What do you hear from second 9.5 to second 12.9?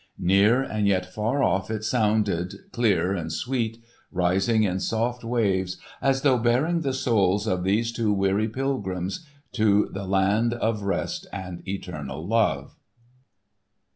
to the land of rest and eternal love.